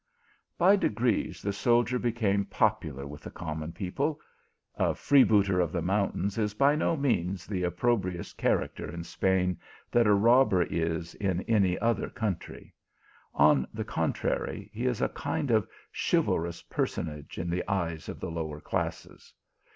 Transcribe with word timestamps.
By 0.57 0.77
degrees, 0.77 1.43
the 1.43 1.53
soldier 1.53 1.99
became 1.99 2.43
popular 2.45 3.05
with 3.05 3.21
the 3.21 3.29
common 3.29 3.71
people. 3.71 4.19
A 4.73 4.95
freebooter 4.95 5.59
of 5.59 5.71
the 5.71 5.83
mountains 5.83 6.39
is 6.39 6.55
by 6.55 6.75
no 6.75 6.97
means 6.97 7.45
the 7.45 7.61
opprobrious 7.61 8.33
character 8.33 8.89
in 8.91 9.03
Spain 9.03 9.59
that 9.91 10.07
a 10.07 10.13
robber 10.15 10.63
is 10.63 11.13
in 11.13 11.41
any 11.41 11.77
other 11.77 12.09
country; 12.09 12.73
on 13.35 13.67
the 13.71 13.85
contrary, 13.85 14.71
he 14.73 14.87
is 14.87 15.01
a 15.03 15.09
kind 15.09 15.51
of 15.51 15.67
chivalrous 15.93 16.63
personage 16.63 17.37
in 17.37 17.51
the 17.51 17.63
eyes 17.69 18.09
of 18.09 18.19
the 18.19 18.31
lower 18.31 18.59
classes. 18.59 19.31